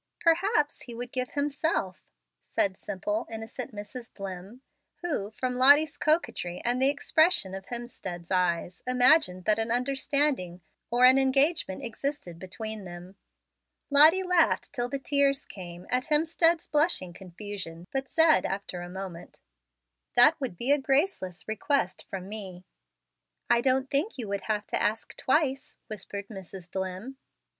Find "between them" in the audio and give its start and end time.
12.39-13.15